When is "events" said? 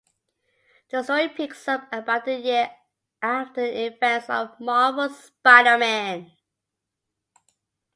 3.85-4.31